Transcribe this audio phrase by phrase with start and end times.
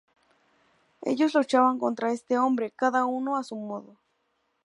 [1.03, 3.97] Ellos luchaban contra este hombre, cada uno a su modo.